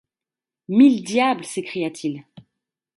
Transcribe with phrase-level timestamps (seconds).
[0.67, 1.45] Mille diables!
[1.45, 2.25] s’écria-t-il.